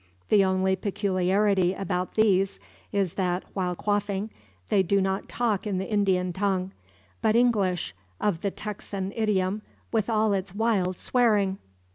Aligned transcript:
The 0.29 0.43
only 0.43 0.75
peculiarity 0.75 1.75
about 1.75 2.15
these 2.15 2.59
is 2.91 3.13
that, 3.13 3.43
while 3.53 3.75
quaffing, 3.75 4.31
they 4.69 4.81
do 4.81 4.99
not 4.99 5.29
talk 5.29 5.67
in 5.67 5.77
the 5.77 5.87
Indian 5.87 6.33
tongue, 6.33 6.71
but 7.21 7.35
English 7.35 7.93
of 8.19 8.41
the 8.41 8.49
Texan 8.49 9.13
idiom, 9.15 9.61
with 9.91 10.09
all 10.09 10.33
its 10.33 10.55
wild 10.55 10.97
swearing! 10.97 11.59